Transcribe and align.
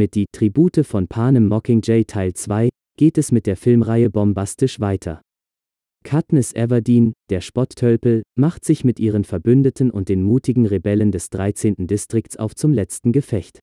Mit 0.00 0.14
Die 0.14 0.28
Tribute 0.32 0.82
von 0.82 1.08
Panem 1.08 1.46
Mockingjay 1.46 2.06
Teil 2.06 2.32
2 2.32 2.70
geht 2.96 3.18
es 3.18 3.32
mit 3.32 3.46
der 3.46 3.54
Filmreihe 3.54 4.08
bombastisch 4.08 4.80
weiter. 4.80 5.20
Katniss 6.04 6.54
Everdeen, 6.54 7.12
der 7.28 7.42
Spotttölpel, 7.42 8.22
macht 8.34 8.64
sich 8.64 8.82
mit 8.82 8.98
ihren 8.98 9.24
Verbündeten 9.24 9.90
und 9.90 10.08
den 10.08 10.22
mutigen 10.22 10.64
Rebellen 10.64 11.12
des 11.12 11.28
13. 11.28 11.86
Distrikts 11.86 12.38
auf 12.38 12.54
zum 12.54 12.72
letzten 12.72 13.12
Gefecht. 13.12 13.60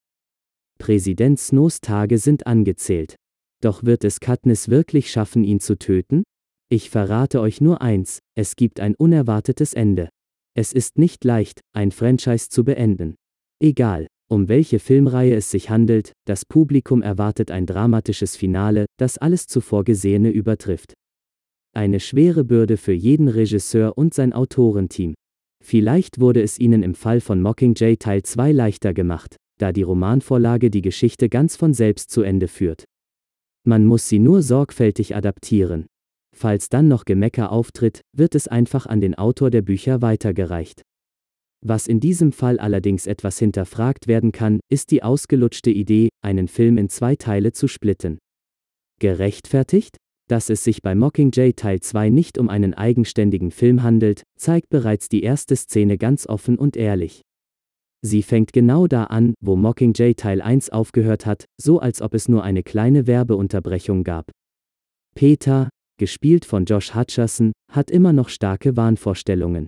Präsident 0.77 1.39
Snows 1.39 1.81
Tage 1.81 2.19
sind 2.19 2.45
angezählt. 2.45 3.15
Doch 3.63 3.83
wird 3.83 4.03
es 4.03 4.19
Katniss 4.19 4.69
wirklich 4.69 5.09
schaffen, 5.09 5.43
ihn 5.43 5.59
zu 5.59 5.75
töten? 5.79 6.21
Ich 6.69 6.91
verrate 6.91 7.41
euch 7.41 7.61
nur 7.61 7.81
eins, 7.81 8.19
es 8.35 8.55
gibt 8.55 8.79
ein 8.79 8.93
unerwartetes 8.93 9.73
Ende. 9.73 10.09
Es 10.53 10.71
ist 10.71 10.99
nicht 10.99 11.23
leicht, 11.23 11.61
ein 11.73 11.89
Franchise 11.89 12.49
zu 12.49 12.63
beenden. 12.63 13.15
Egal, 13.59 14.05
um 14.29 14.49
welche 14.49 14.79
Filmreihe 14.79 15.35
es 15.35 15.51
sich 15.51 15.69
handelt, 15.69 16.11
das 16.25 16.45
Publikum 16.45 17.01
erwartet 17.01 17.49
ein 17.49 17.65
dramatisches 17.65 18.35
Finale, 18.35 18.85
das 18.97 19.17
alles 19.17 19.47
zuvor 19.47 19.83
Gesehene 19.83 20.29
übertrifft. 20.29 20.93
Eine 21.73 21.99
schwere 21.99 22.43
Bürde 22.43 22.77
für 22.77 22.93
jeden 22.93 23.27
Regisseur 23.27 23.97
und 23.97 24.13
sein 24.13 24.33
Autorenteam. 24.33 25.13
Vielleicht 25.63 26.19
wurde 26.19 26.41
es 26.41 26.59
ihnen 26.59 26.83
im 26.83 26.95
Fall 26.95 27.21
von 27.21 27.41
Mockingjay 27.41 27.97
Teil 27.97 28.23
2 28.23 28.51
leichter 28.51 28.93
gemacht, 28.93 29.37
da 29.59 29.71
die 29.71 29.83
Romanvorlage 29.83 30.69
die 30.69 30.81
Geschichte 30.81 31.29
ganz 31.29 31.55
von 31.55 31.73
selbst 31.73 32.11
zu 32.11 32.21
Ende 32.21 32.47
führt. 32.47 32.85
Man 33.65 33.85
muss 33.85 34.07
sie 34.07 34.19
nur 34.19 34.41
sorgfältig 34.41 35.15
adaptieren. 35.15 35.87
Falls 36.35 36.69
dann 36.69 36.87
noch 36.87 37.05
Gemecker 37.05 37.51
auftritt, 37.51 38.01
wird 38.15 38.35
es 38.35 38.47
einfach 38.47 38.85
an 38.85 39.01
den 39.01 39.15
Autor 39.15 39.49
der 39.49 39.61
Bücher 39.61 40.01
weitergereicht. 40.01 40.83
Was 41.65 41.87
in 41.87 41.99
diesem 41.99 42.31
Fall 42.31 42.59
allerdings 42.59 43.07
etwas 43.07 43.39
hinterfragt 43.39 44.07
werden 44.07 44.31
kann, 44.31 44.59
ist 44.69 44.91
die 44.91 45.03
ausgelutschte 45.03 45.71
Idee, 45.71 46.09
einen 46.23 46.47
Film 46.47 46.77
in 46.77 46.89
zwei 46.89 47.15
Teile 47.15 47.51
zu 47.51 47.67
splitten. 47.67 48.19
Gerechtfertigt? 48.99 49.97
Dass 50.29 50.49
es 50.49 50.63
sich 50.63 50.81
bei 50.81 50.93
Mockingjay 50.93 51.53
Teil 51.53 51.79
2 51.79 52.09
nicht 52.09 52.37
um 52.37 52.49
einen 52.49 52.73
eigenständigen 52.73 53.51
Film 53.51 53.81
handelt, 53.81 54.23
zeigt 54.37 54.69
bereits 54.69 55.07
die 55.07 55.23
erste 55.23 55.55
Szene 55.55 55.97
ganz 55.97 56.27
offen 56.27 56.57
und 56.57 56.75
ehrlich. 56.75 57.21
Sie 58.01 58.21
fängt 58.21 58.53
genau 58.53 58.87
da 58.87 59.05
an, 59.05 59.33
wo 59.41 59.55
Mockingjay 59.55 60.15
Teil 60.15 60.41
1 60.41 60.69
aufgehört 60.69 61.25
hat, 61.25 61.45
so 61.59 61.79
als 61.79 62.01
ob 62.01 62.13
es 62.13 62.27
nur 62.27 62.43
eine 62.43 62.61
kleine 62.61 63.07
Werbeunterbrechung 63.07 64.03
gab. 64.03 64.29
Peter, 65.15 65.69
gespielt 65.97 66.45
von 66.45 66.65
Josh 66.65 66.93
Hutcherson, 66.93 67.53
hat 67.71 67.89
immer 67.89 68.13
noch 68.13 68.29
starke 68.29 68.75
Wahnvorstellungen. 68.77 69.67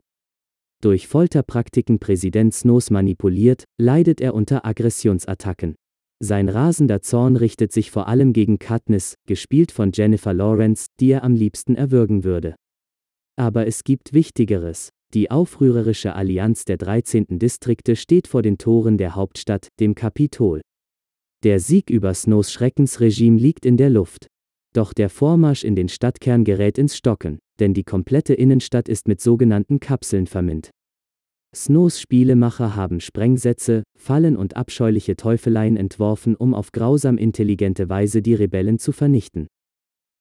Durch 0.81 1.07
Folterpraktiken 1.07 1.99
Präsident 1.99 2.53
Snows 2.53 2.89
manipuliert, 2.89 3.65
leidet 3.77 4.21
er 4.21 4.33
unter 4.33 4.65
Aggressionsattacken. 4.65 5.75
Sein 6.21 6.47
rasender 6.47 7.01
Zorn 7.01 7.35
richtet 7.35 7.73
sich 7.73 7.91
vor 7.91 8.07
allem 8.07 8.31
gegen 8.31 8.59
Katniss, 8.59 9.15
gespielt 9.27 9.73
von 9.73 9.91
Jennifer 9.93 10.33
Lawrence, 10.33 10.87
die 11.01 11.11
er 11.11 11.23
am 11.25 11.35
liebsten 11.35 11.75
erwürgen 11.75 12.23
würde. 12.23 12.55
Aber 13.37 13.67
es 13.67 13.83
gibt 13.83 14.13
Wichtigeres. 14.13 14.89
Die 15.13 15.31
aufrührerische 15.31 16.13
Allianz 16.13 16.63
der 16.63 16.77
13. 16.77 17.39
Distrikte 17.39 17.95
steht 17.97 18.27
vor 18.27 18.41
den 18.41 18.57
Toren 18.57 18.97
der 18.97 19.15
Hauptstadt, 19.15 19.67
dem 19.81 19.95
Kapitol. 19.95 20.61
Der 21.43 21.59
Sieg 21.59 21.89
über 21.89 22.13
Snows 22.13 22.53
Schreckensregime 22.53 23.37
liegt 23.37 23.65
in 23.65 23.75
der 23.75 23.89
Luft. 23.89 24.27
Doch 24.73 24.93
der 24.93 25.09
Vormarsch 25.09 25.63
in 25.63 25.75
den 25.75 25.89
Stadtkern 25.89 26.43
gerät 26.43 26.77
ins 26.77 26.95
Stocken, 26.95 27.39
denn 27.59 27.73
die 27.73 27.83
komplette 27.83 28.33
Innenstadt 28.33 28.89
ist 28.89 29.07
mit 29.07 29.21
sogenannten 29.21 29.79
Kapseln 29.79 30.27
verminnt. 30.27 30.71
Snows 31.55 31.99
Spielemacher 31.99 32.75
haben 32.75 32.99
Sprengsätze, 32.99 33.83
Fallen 33.97 34.37
und 34.37 34.55
abscheuliche 34.55 35.15
Teufeleien 35.15 35.77
entworfen, 35.77 36.35
um 36.35 36.53
auf 36.53 36.71
grausam 36.71 37.17
intelligente 37.17 37.89
Weise 37.89 38.21
die 38.21 38.35
Rebellen 38.35 38.77
zu 38.77 38.91
vernichten. 38.91 39.47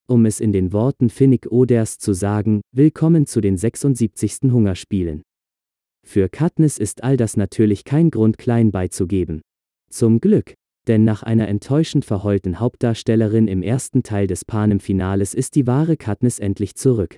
Um 0.09 0.25
es 0.25 0.41
in 0.41 0.53
den 0.53 0.73
Worten 0.73 1.11
Finnick 1.11 1.53
Oders 1.53 1.99
zu 1.99 2.15
sagen, 2.15 2.63
willkommen 2.73 3.27
zu 3.27 3.43
den 3.43 3.59
76. 3.59 4.51
Hungerspielen. 4.51 5.23
Für 6.07 6.31
Katniss 6.31 6.79
ist 6.79 7.05
all 7.05 7.19
das 7.19 7.37
natürlich 7.37 7.85
kein 7.85 8.11
Grund 8.11 8.39
klein 8.39 8.71
beizugeben. 8.71 9.43
Zum 9.91 10.21
Glück, 10.21 10.55
denn 10.87 11.05
nach 11.05 11.23
einer 11.23 11.49
enttäuschend 11.49 12.07
verheulten 12.07 12.59
Hauptdarstellerin 12.59 13.49
im 13.49 13.63
ersten 13.63 14.03
Teil 14.03 14.27
des 14.27 14.47
Panem-Finales 14.47 15.35
ist 15.35 15.55
die 15.55 15.67
wahre 15.67 15.99
Katniss 15.99 16.39
endlich 16.39 16.75
zurück. 16.75 17.17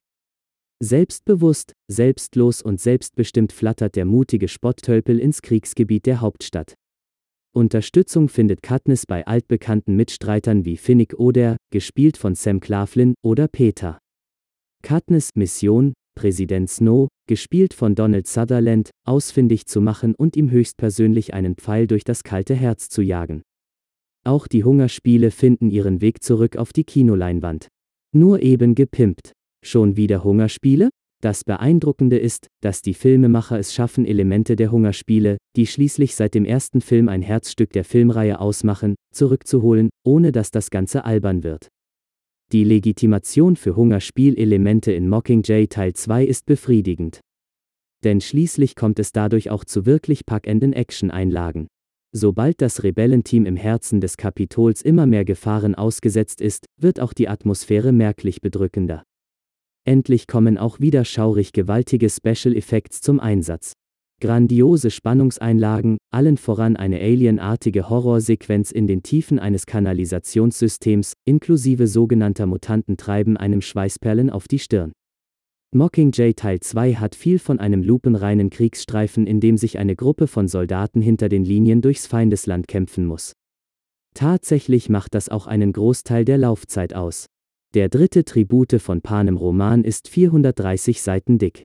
Selbstbewusst, 0.82 1.74
selbstlos 1.88 2.62
und 2.62 2.80
selbstbestimmt 2.80 3.52
flattert 3.52 3.96
der 3.96 4.06
mutige 4.06 4.48
Spotttölpel 4.48 5.20
ins 5.20 5.42
Kriegsgebiet 5.42 6.06
der 6.06 6.22
Hauptstadt. 6.22 6.74
Unterstützung 7.52 8.30
findet 8.30 8.62
Katniss 8.62 9.04
bei 9.04 9.26
altbekannten 9.26 9.94
Mitstreitern 9.94 10.64
wie 10.64 10.78
Finnick 10.78 11.18
Oder, 11.18 11.58
gespielt 11.70 12.16
von 12.16 12.34
Sam 12.34 12.60
Claflin, 12.60 13.14
oder 13.22 13.46
Peter. 13.46 13.98
Katniss 14.82 15.30
Mission, 15.34 15.92
Präsident 16.14 16.70
Snow, 16.70 17.08
gespielt 17.28 17.74
von 17.74 17.94
Donald 17.94 18.26
Sutherland, 18.26 18.90
ausfindig 19.06 19.66
zu 19.66 19.82
machen 19.82 20.14
und 20.14 20.34
ihm 20.34 20.50
höchstpersönlich 20.50 21.34
einen 21.34 21.56
Pfeil 21.56 21.88
durch 21.88 22.04
das 22.04 22.24
kalte 22.24 22.54
Herz 22.54 22.88
zu 22.88 23.02
jagen. 23.02 23.42
Auch 24.24 24.46
die 24.46 24.64
Hungerspiele 24.64 25.30
finden 25.30 25.70
ihren 25.70 26.00
Weg 26.00 26.22
zurück 26.22 26.56
auf 26.56 26.72
die 26.72 26.84
Kinoleinwand. 26.84 27.68
Nur 28.12 28.40
eben 28.40 28.74
gepimpt. 28.74 29.32
Schon 29.62 29.96
wieder 29.96 30.24
Hungerspiele? 30.24 30.90
Das 31.22 31.44
Beeindruckende 31.44 32.18
ist, 32.18 32.46
dass 32.62 32.80
die 32.80 32.94
Filmemacher 32.94 33.58
es 33.58 33.74
schaffen, 33.74 34.06
Elemente 34.06 34.56
der 34.56 34.72
Hungerspiele, 34.72 35.36
die 35.54 35.66
schließlich 35.66 36.14
seit 36.14 36.34
dem 36.34 36.46
ersten 36.46 36.80
Film 36.80 37.10
ein 37.10 37.20
Herzstück 37.20 37.72
der 37.72 37.84
Filmreihe 37.84 38.40
ausmachen, 38.40 38.94
zurückzuholen, 39.12 39.90
ohne 40.02 40.32
dass 40.32 40.50
das 40.50 40.70
Ganze 40.70 41.04
albern 41.04 41.42
wird. 41.42 41.68
Die 42.52 42.64
Legitimation 42.64 43.54
für 43.54 43.76
Hungerspielelemente 43.76 44.92
in 44.92 45.08
Mockingjay 45.08 45.68
Teil 45.68 45.92
2 45.92 46.24
ist 46.24 46.46
befriedigend. 46.46 47.20
Denn 48.02 48.22
schließlich 48.22 48.74
kommt 48.74 48.98
es 48.98 49.12
dadurch 49.12 49.50
auch 49.50 49.64
zu 49.64 49.84
wirklich 49.84 50.24
packenden 50.24 50.72
Action-Einlagen. 50.72 51.68
Sobald 52.12 52.62
das 52.62 52.82
Rebellenteam 52.82 53.44
im 53.44 53.56
Herzen 53.56 54.00
des 54.00 54.16
Kapitols 54.16 54.80
immer 54.80 55.06
mehr 55.06 55.26
Gefahren 55.26 55.74
ausgesetzt 55.74 56.40
ist, 56.40 56.64
wird 56.80 56.98
auch 56.98 57.12
die 57.12 57.28
Atmosphäre 57.28 57.92
merklich 57.92 58.40
bedrückender. 58.40 59.04
Endlich 59.84 60.26
kommen 60.26 60.58
auch 60.58 60.80
wieder 60.80 61.04
schaurig 61.04 61.52
gewaltige 61.52 62.10
Special 62.10 62.54
Effects 62.54 63.00
zum 63.00 63.18
Einsatz. 63.18 63.72
Grandiose 64.20 64.90
Spannungseinlagen, 64.90 65.96
allen 66.12 66.36
voran 66.36 66.76
eine 66.76 67.00
alienartige 67.00 67.88
Horrorsequenz 67.88 68.70
in 68.70 68.86
den 68.86 69.02
Tiefen 69.02 69.38
eines 69.38 69.64
Kanalisationssystems, 69.64 71.14
inklusive 71.24 71.86
sogenannter 71.86 72.44
Mutanten 72.44 72.98
treiben 72.98 73.38
einem 73.38 73.62
Schweißperlen 73.62 74.28
auf 74.28 74.46
die 74.46 74.58
Stirn. 74.58 74.92
Mockingjay 75.72 76.34
Teil 76.34 76.60
2 76.60 76.96
hat 76.96 77.14
viel 77.14 77.38
von 77.38 77.58
einem 77.58 77.82
lupenreinen 77.82 78.50
Kriegsstreifen, 78.50 79.26
in 79.26 79.40
dem 79.40 79.56
sich 79.56 79.78
eine 79.78 79.96
Gruppe 79.96 80.26
von 80.26 80.48
Soldaten 80.48 81.00
hinter 81.00 81.30
den 81.30 81.44
Linien 81.44 81.80
durchs 81.80 82.06
Feindesland 82.06 82.68
kämpfen 82.68 83.06
muss. 83.06 83.32
Tatsächlich 84.12 84.90
macht 84.90 85.14
das 85.14 85.28
auch 85.28 85.46
einen 85.46 85.72
Großteil 85.72 86.26
der 86.26 86.36
Laufzeit 86.36 86.92
aus. 86.92 87.26
Der 87.72 87.88
dritte 87.88 88.24
Tribute 88.24 88.80
von 88.80 89.00
Panem 89.00 89.36
Roman 89.36 89.84
ist 89.84 90.08
430 90.08 91.00
Seiten 91.00 91.38
dick. 91.38 91.62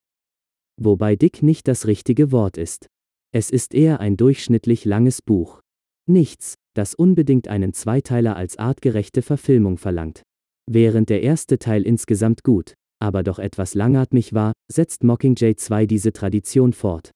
Wobei 0.80 1.16
dick 1.16 1.42
nicht 1.42 1.68
das 1.68 1.88
richtige 1.88 2.32
Wort 2.32 2.58
ist. 2.58 2.86
Es 3.34 3.50
ist 3.50 3.74
eher 3.74 4.02
ein 4.02 4.16
durchschnittlich 4.16 4.86
langes 4.86 5.24
Buch. 5.24 5.62
Nichts, 6.08 6.54
das 6.76 6.94
unbedingt 6.94 7.48
einen 7.48 7.74
Zweiteiler 7.74 8.36
als 8.36 8.60
artgerechte 8.60 9.24
Verfilmung 9.24 9.80
verlangt. 9.80 10.22
Während 10.70 11.10
der 11.10 11.24
erste 11.24 11.58
Teil 11.58 11.82
insgesamt 11.82 12.44
gut, 12.44 12.76
aber 13.00 13.24
doch 13.24 13.40
etwas 13.40 13.74
langatmig 13.74 14.32
war, 14.34 14.54
setzt 14.72 15.04
Mockingjay 15.04 15.56
2 15.56 15.88
diese 15.88 16.14
Tradition 16.14 16.74
fort. 16.74 17.10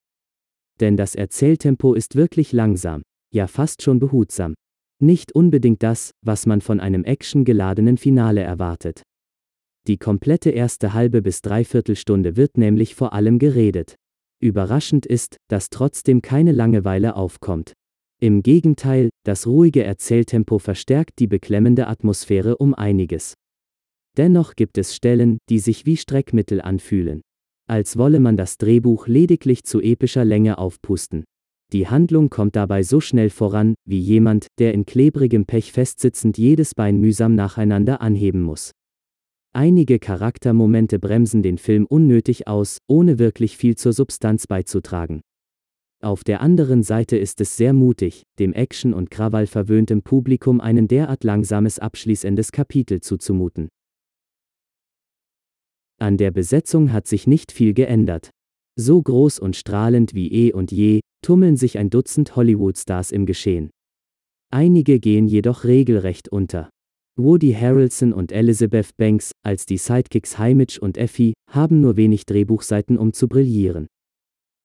Denn 0.80 0.98
das 0.98 1.14
Erzähltempo 1.14 1.94
ist 1.94 2.16
wirklich 2.16 2.54
langsam, 2.54 3.04
ja 3.32 3.46
fast 3.46 3.84
schon 3.84 4.00
behutsam, 4.00 4.56
nicht 5.02 5.34
unbedingt 5.34 5.84
das, 5.84 6.12
was 6.22 6.46
man 6.46 6.62
von 6.62 6.80
einem 6.80 7.04
actiongeladenen 7.04 7.98
Finale 7.98 8.42
erwartet. 8.42 9.04
Die 9.88 9.98
komplette 9.98 10.50
erste 10.50 10.94
halbe 10.94 11.22
bis 11.22 11.42
dreiviertel 11.42 11.96
Stunde 11.96 12.36
wird 12.38 12.58
nämlich 12.58 12.96
vor 12.96 13.14
allem 13.14 13.40
geredet. 13.40 13.96
Überraschend 14.42 15.06
ist, 15.06 15.38
dass 15.50 15.70
trotzdem 15.70 16.22
keine 16.22 16.52
Langeweile 16.52 17.16
aufkommt. 17.16 17.74
Im 18.22 18.44
Gegenteil, 18.44 19.10
das 19.26 19.48
ruhige 19.48 19.84
Erzähltempo 19.84 20.60
verstärkt 20.60 21.20
die 21.20 21.28
beklemmende 21.28 21.88
Atmosphäre 21.88 22.58
um 22.58 22.74
einiges. 22.74 23.34
Dennoch 24.18 24.56
gibt 24.56 24.78
es 24.78 24.96
Stellen, 24.96 25.38
die 25.50 25.60
sich 25.60 25.86
wie 25.86 25.96
Streckmittel 25.96 26.62
anfühlen. 26.62 27.22
Als 27.68 27.98
wolle 27.98 28.20
man 28.20 28.36
das 28.36 28.58
Drehbuch 28.58 29.08
lediglich 29.08 29.64
zu 29.64 29.80
epischer 29.80 30.26
Länge 30.26 30.58
aufpusten. 30.58 31.24
Die 31.72 31.88
Handlung 31.88 32.30
kommt 32.32 32.56
dabei 32.56 32.82
so 32.82 33.00
schnell 33.00 33.30
voran, 33.30 33.76
wie 33.86 34.00
jemand, 34.00 34.48
der 34.58 34.74
in 34.74 34.86
klebrigem 34.86 35.46
Pech 35.46 35.72
festsitzend 35.72 36.38
jedes 36.38 36.74
Bein 36.74 37.00
mühsam 37.00 37.36
nacheinander 37.36 38.02
anheben 38.02 38.42
muss. 38.42 38.72
Einige 39.54 40.00
Charaktermomente 40.00 41.00
bremsen 41.00 41.44
den 41.44 41.58
Film 41.58 41.86
unnötig 41.86 42.48
aus, 42.48 42.80
ohne 42.88 43.20
wirklich 43.20 43.58
viel 43.58 43.76
zur 43.76 43.94
Substanz 43.94 44.48
beizutragen. 44.48 45.22
Auf 46.02 46.24
der 46.24 46.42
anderen 46.42 46.82
Seite 46.82 47.18
ist 47.18 47.42
es 47.42 47.58
sehr 47.58 47.74
mutig, 47.74 48.24
dem 48.40 48.54
Action- 48.54 48.94
und 48.94 49.12
Krawall 49.12 49.48
verwöhntem 49.48 50.02
Publikum 50.02 50.62
einen 50.62 50.88
derart 50.88 51.24
langsames 51.24 51.78
abschließendes 51.78 52.52
Kapitel 52.52 53.02
zuzumuten. 53.02 53.70
An 56.00 56.18
der 56.18 56.32
Besetzung 56.32 56.94
hat 56.94 57.08
sich 57.08 57.28
nicht 57.28 57.52
viel 57.52 57.74
geändert. 57.74 58.30
So 58.82 59.02
groß 59.02 59.40
und 59.40 59.58
strahlend 59.58 60.14
wie 60.14 60.32
eh 60.32 60.54
und 60.54 60.72
je, 60.72 61.02
tummeln 61.22 61.58
sich 61.58 61.78
ein 61.78 61.90
Dutzend 61.90 62.38
Hollywood-Stars 62.38 63.12
im 63.12 63.26
Geschehen. 63.26 63.72
Einige 64.54 65.02
gehen 65.02 65.28
jedoch 65.28 65.66
regelrecht 65.66 66.30
unter. 66.30 66.70
Woody 67.18 67.52
Harrelson 67.52 68.14
und 68.14 68.32
Elizabeth 68.32 68.96
Banks, 68.96 69.34
als 69.44 69.66
die 69.66 69.78
Sidekicks 69.78 70.38
Heimich 70.38 70.82
und 70.82 70.98
Effie, 70.98 71.34
haben 71.52 71.82
nur 71.82 71.98
wenig 71.98 72.26
Drehbuchseiten 72.26 72.98
um 72.98 73.12
zu 73.12 73.28
brillieren. 73.28 73.88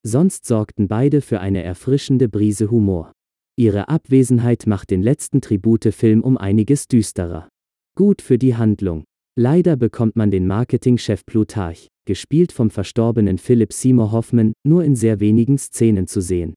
Sonst 0.07 0.47
sorgten 0.47 0.87
beide 0.87 1.21
für 1.21 1.41
eine 1.41 1.65
erfrischende 1.65 2.29
Brise 2.29 2.71
Humor. 2.71 3.11
Ihre 3.57 3.89
Abwesenheit 3.89 4.69
macht 4.69 4.93
den 4.93 5.03
letzten 5.03 5.41
Tribute-Film 5.41 6.23
um 6.23 6.39
einiges 6.39 6.87
düsterer. 6.87 7.49
Gut 7.97 8.23
für 8.23 8.39
die 8.39 8.55
Handlung. 8.55 9.03
Leider 9.37 9.77
bekommt 9.77 10.15
man 10.15 10.31
den 10.31 10.47
Marketingchef 10.47 11.27
Plutarch, 11.27 11.89
gespielt 12.05 12.53
vom 12.53 12.71
verstorbenen 12.71 13.39
Philip 13.39 13.73
Seymour 13.73 14.13
Hoffman, 14.13 14.53
nur 14.65 14.85
in 14.85 14.95
sehr 14.95 15.19
wenigen 15.19 15.59
Szenen 15.59 16.07
zu 16.07 16.21
sehen. 16.21 16.55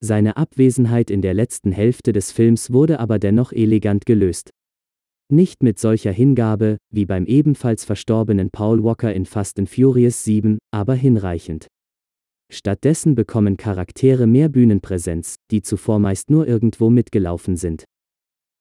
Seine 0.00 0.36
Abwesenheit 0.36 1.12
in 1.12 1.22
der 1.22 1.32
letzten 1.32 1.70
Hälfte 1.70 2.12
des 2.12 2.32
Films 2.32 2.72
wurde 2.72 2.98
aber 2.98 3.20
dennoch 3.20 3.52
elegant 3.52 4.04
gelöst. 4.04 4.50
Nicht 5.32 5.62
mit 5.62 5.78
solcher 5.78 6.10
Hingabe, 6.10 6.76
wie 6.92 7.06
beim 7.06 7.24
ebenfalls 7.24 7.84
verstorbenen 7.84 8.50
Paul 8.50 8.82
Walker 8.82 9.14
in 9.14 9.24
Fast 9.24 9.60
and 9.60 9.70
Furious 9.70 10.24
7, 10.24 10.58
aber 10.72 10.94
hinreichend. 10.94 11.68
Stattdessen 12.52 13.14
bekommen 13.14 13.56
Charaktere 13.56 14.26
mehr 14.26 14.48
Bühnenpräsenz, 14.48 15.36
die 15.52 15.62
zuvor 15.62 16.00
meist 16.00 16.30
nur 16.30 16.48
irgendwo 16.48 16.90
mitgelaufen 16.90 17.56
sind. 17.56 17.84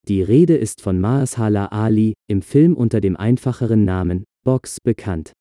Die 0.08 0.24
Rede 0.24 0.58
ist 0.58 0.82
von 0.82 1.00
Mahershala 1.00 1.68
Ali, 1.68 2.14
im 2.28 2.42
Film 2.42 2.76
unter 2.76 3.02
dem 3.02 3.16
einfacheren 3.16 3.86
Namen 3.86 4.24
Box 4.44 4.78
bekannt. 4.82 5.34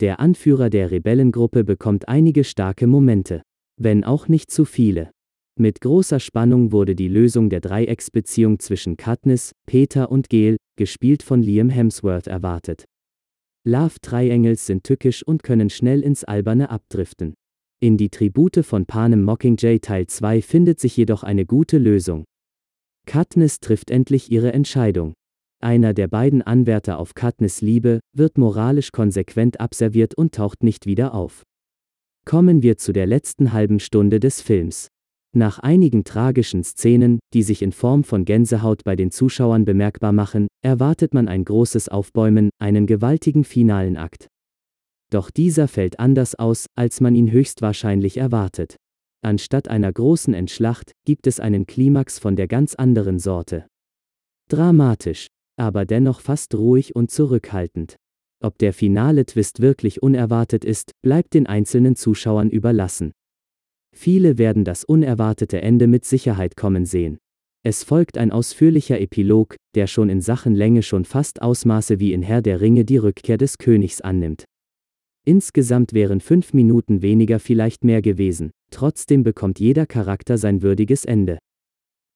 Der 0.00 0.18
Anführer 0.18 0.70
der 0.70 0.90
Rebellengruppe 0.90 1.62
bekommt 1.62 2.08
einige 2.08 2.42
starke 2.42 2.86
Momente, 2.86 3.42
wenn 3.80 4.04
auch 4.04 4.26
nicht 4.28 4.50
zu 4.50 4.64
viele. 4.64 5.10
Mit 5.58 5.80
großer 5.80 6.20
Spannung 6.20 6.72
wurde 6.72 6.94
die 6.94 7.08
Lösung 7.08 7.48
der 7.48 7.60
Dreiecksbeziehung 7.60 8.58
zwischen 8.58 8.96
Katniss, 8.96 9.52
Peter 9.66 10.10
und 10.10 10.28
Gel, 10.28 10.56
gespielt 10.76 11.22
von 11.22 11.40
Liam 11.40 11.70
Hemsworth, 11.70 12.26
erwartet. 12.26 12.84
Love 13.64 13.94
Triangles 14.02 14.66
sind 14.66 14.84
tückisch 14.84 15.22
und 15.22 15.42
können 15.42 15.70
schnell 15.70 16.02
ins 16.02 16.24
Alberne 16.24 16.70
abdriften. 16.70 17.34
In 17.80 17.96
die 17.96 18.10
Tribute 18.10 18.64
von 18.64 18.84
Panem 18.84 19.22
Mockingjay 19.22 19.78
Teil 19.78 20.06
2 20.06 20.42
findet 20.42 20.80
sich 20.80 20.96
jedoch 20.96 21.22
eine 21.22 21.46
gute 21.46 21.78
Lösung. 21.78 22.24
Katniss 23.06 23.60
trifft 23.60 23.90
endlich 23.90 24.30
ihre 24.30 24.52
Entscheidung. 24.52 25.14
Einer 25.62 25.94
der 25.94 26.08
beiden 26.08 26.42
Anwärter 26.42 26.98
auf 26.98 27.14
Katniss 27.14 27.62
Liebe 27.62 28.00
wird 28.14 28.36
moralisch 28.36 28.92
konsequent 28.92 29.58
abserviert 29.58 30.14
und 30.14 30.34
taucht 30.34 30.62
nicht 30.62 30.84
wieder 30.84 31.14
auf. 31.14 31.42
Kommen 32.26 32.62
wir 32.62 32.76
zu 32.76 32.92
der 32.92 33.06
letzten 33.06 33.52
halben 33.52 33.80
Stunde 33.80 34.20
des 34.20 34.42
Films. 34.42 34.88
Nach 35.34 35.58
einigen 35.58 36.04
tragischen 36.04 36.64
Szenen, 36.64 37.18
die 37.32 37.42
sich 37.42 37.62
in 37.62 37.72
Form 37.72 38.04
von 38.04 38.24
Gänsehaut 38.24 38.84
bei 38.84 38.96
den 38.96 39.10
Zuschauern 39.10 39.64
bemerkbar 39.64 40.12
machen, 40.12 40.48
erwartet 40.62 41.14
man 41.14 41.28
ein 41.28 41.44
großes 41.44 41.88
Aufbäumen, 41.88 42.50
einen 42.58 42.86
gewaltigen 42.86 43.44
finalen 43.44 43.96
Akt. 43.96 44.28
Doch 45.10 45.30
dieser 45.30 45.68
fällt 45.68 46.00
anders 46.00 46.34
aus, 46.34 46.66
als 46.74 47.00
man 47.00 47.14
ihn 47.14 47.30
höchstwahrscheinlich 47.30 48.16
erwartet. 48.16 48.76
Anstatt 49.26 49.66
einer 49.66 49.92
großen 49.92 50.34
Entschlacht 50.34 50.92
gibt 51.04 51.26
es 51.26 51.40
einen 51.40 51.66
Klimax 51.66 52.20
von 52.20 52.36
der 52.36 52.46
ganz 52.46 52.76
anderen 52.76 53.18
Sorte. 53.18 53.66
Dramatisch, 54.48 55.26
aber 55.56 55.84
dennoch 55.84 56.20
fast 56.20 56.54
ruhig 56.54 56.94
und 56.94 57.10
zurückhaltend. 57.10 57.96
Ob 58.40 58.56
der 58.58 58.72
finale 58.72 59.26
Twist 59.26 59.60
wirklich 59.60 60.00
unerwartet 60.00 60.64
ist, 60.64 60.92
bleibt 61.02 61.34
den 61.34 61.48
einzelnen 61.48 61.96
Zuschauern 61.96 62.50
überlassen. 62.50 63.10
Viele 63.92 64.38
werden 64.38 64.62
das 64.62 64.84
unerwartete 64.84 65.60
Ende 65.60 65.88
mit 65.88 66.04
Sicherheit 66.04 66.56
kommen 66.56 66.86
sehen. 66.86 67.18
Es 67.64 67.82
folgt 67.82 68.18
ein 68.18 68.30
ausführlicher 68.30 69.00
Epilog, 69.00 69.56
der 69.74 69.88
schon 69.88 70.08
in 70.08 70.20
Sachen 70.20 70.54
Länge 70.54 70.84
schon 70.84 71.04
fast 71.04 71.42
Ausmaße 71.42 71.98
wie 71.98 72.12
in 72.12 72.22
Herr 72.22 72.42
der 72.42 72.60
Ringe 72.60 72.84
die 72.84 72.98
Rückkehr 72.98 73.38
des 73.38 73.58
Königs 73.58 74.00
annimmt. 74.00 74.44
Insgesamt 75.28 75.92
wären 75.92 76.20
fünf 76.20 76.54
Minuten 76.54 77.02
weniger 77.02 77.40
vielleicht 77.40 77.82
mehr 77.82 78.00
gewesen, 78.00 78.52
trotzdem 78.70 79.24
bekommt 79.24 79.58
jeder 79.58 79.84
Charakter 79.84 80.38
sein 80.38 80.62
würdiges 80.62 81.04
Ende. 81.04 81.38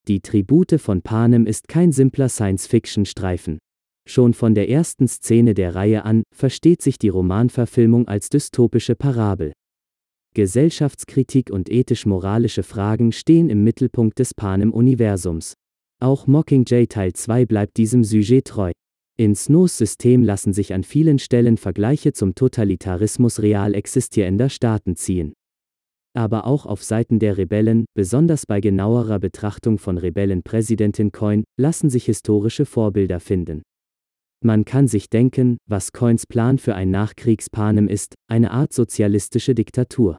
Die 0.06 0.20
Tribute 0.20 0.80
von 0.80 1.02
Panem 1.02 1.44
ist 1.44 1.66
kein 1.66 1.90
simpler 1.90 2.28
Science-Fiction-Streifen. 2.28 3.58
Schon 4.08 4.32
von 4.32 4.54
der 4.54 4.68
ersten 4.68 5.08
Szene 5.08 5.54
der 5.54 5.74
Reihe 5.74 6.04
an 6.04 6.22
versteht 6.32 6.82
sich 6.82 6.98
die 6.98 7.08
Romanverfilmung 7.08 8.06
als 8.06 8.28
dystopische 8.28 8.94
Parabel. 8.94 9.52
Gesellschaftskritik 10.34 11.50
und 11.50 11.68
ethisch-moralische 11.68 12.62
Fragen 12.62 13.10
stehen 13.10 13.50
im 13.50 13.64
Mittelpunkt 13.64 14.20
des 14.20 14.34
Panem-Universums. 14.34 15.54
Auch 16.00 16.29
Mockingjay 16.29 16.86
Teil 16.86 17.12
2 17.12 17.44
bleibt 17.44 17.76
diesem 17.76 18.05
Sujet 18.05 18.46
treu. 18.46 18.70
In 19.20 19.34
Snows 19.34 19.77
System 19.77 20.22
lassen 20.22 20.55
sich 20.55 20.72
an 20.72 20.82
vielen 20.82 21.19
Stellen 21.19 21.58
Vergleiche 21.58 22.15
zum 22.15 22.34
Totalitarismus 22.34 23.43
real 23.43 23.74
existierender 23.74 24.48
Staaten 24.48 24.96
ziehen. 24.96 25.34
Aber 26.17 26.46
auch 26.46 26.65
auf 26.65 26.82
Seiten 26.82 27.19
der 27.19 27.36
Rebellen, 27.36 27.84
besonders 27.93 28.46
bei 28.46 28.62
genauerer 28.62 29.19
Betrachtung 29.19 29.77
von 29.77 29.98
Rebellenpräsidentin 29.98 31.12
Coin, 31.12 31.44
lassen 31.58 31.91
sich 31.91 32.06
historische 32.06 32.65
Vorbilder 32.65 33.20
finden. 33.20 33.60
Man 34.43 34.65
kann 34.65 34.89
sich 34.89 35.10
denken, 35.10 35.58
was 35.69 35.93
Coins 35.93 36.27
Plan 36.27 36.56
für 36.56 36.74
ein 36.74 36.91
Nachkriegspanem 36.91 37.89
ist, 37.89 38.15
eine 38.27 38.53
Art 38.53 38.72
sozialistische 38.72 39.55
Diktatur. 39.55 40.17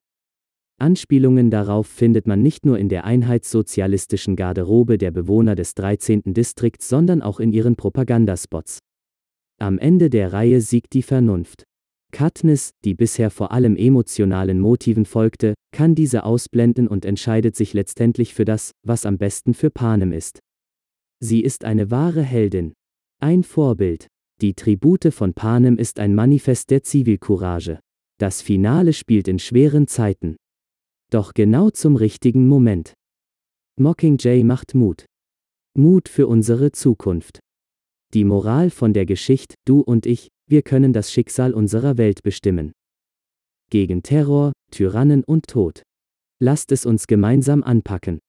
Anspielungen 0.79 1.50
darauf 1.50 1.88
findet 1.88 2.27
man 2.27 2.43
nicht 2.43 2.67
nur 2.67 2.77
in 2.77 2.88
der 2.88 3.05
einheitssozialistischen 3.05 4.36
Garderobe 4.36 5.00
der 5.00 5.10
Bewohner 5.10 5.55
des 5.55 5.74
13. 5.74 6.22
Distrikts, 6.36 6.88
sondern 6.88 7.24
auch 7.24 7.39
in 7.39 7.51
ihren 7.51 7.75
Propagandaspots. 7.75 8.77
Am 9.62 9.77
Ende 9.77 10.10
der 10.10 10.34
Reihe 10.34 10.60
siegt 10.60 10.94
die 10.94 11.03
Vernunft. 11.03 11.65
Katniss, 12.12 12.72
die 12.84 12.96
bisher 12.96 13.30
vor 13.30 13.51
allem 13.51 13.75
emotionalen 13.75 14.60
Motiven 14.60 15.06
folgte, 15.06 15.53
kann 15.72 15.94
diese 15.94 16.24
ausblenden 16.24 16.88
und 16.88 17.06
entscheidet 17.06 17.56
sich 17.56 17.74
letztendlich 17.74 18.34
für 18.34 18.44
das, 18.44 18.72
was 18.82 19.06
am 19.06 19.20
besten 19.20 19.53
für 19.53 19.70
Panem 19.70 20.13
ist. 20.13 20.39
Sie 21.20 21.41
ist 21.41 21.63
eine 21.63 21.91
wahre 21.91 22.24
Heldin. 22.24 22.74
Ein 23.20 23.44
Vorbild. 23.44 24.08
Die 24.41 24.56
Tribute 24.56 25.13
von 25.13 25.36
Panem 25.36 25.77
ist 25.77 26.00
ein 26.00 26.15
Manifest 26.15 26.72
der 26.72 26.82
Zivilcourage. 26.82 27.80
Das 28.18 28.41
Finale 28.41 28.94
spielt 28.94 29.27
in 29.27 29.38
schweren 29.38 29.86
Zeiten. 29.86 30.38
Doch 31.12 31.36
genau 31.36 31.70
zum 31.70 31.98
richtigen 31.98 32.48
Moment. 32.48 32.94
Mockingjay 33.80 34.44
macht 34.44 34.74
Mut. 34.74 35.06
Mut 35.77 36.10
für 36.10 36.25
unsere 36.25 36.72
Zukunft. 36.72 37.41
Die 38.13 38.25
Moral 38.25 38.70
von 38.72 38.91
der 38.91 39.06
Geschichte, 39.06 39.56
du 39.65 39.80
und 39.80 40.06
ich, 40.06 40.27
wir 40.46 40.63
können 40.63 40.91
das 40.91 41.13
Schicksal 41.13 41.53
unserer 41.53 41.98
Welt 41.98 42.24
bestimmen. 42.24 42.74
Gegen 43.70 44.03
Terror, 44.03 44.51
Tyrannen 44.70 45.24
und 45.24 45.48
Tod. 45.48 45.84
Lasst 46.39 46.74
es 46.74 46.86
uns 46.86 47.08
gemeinsam 47.08 47.63
anpacken. 47.63 48.20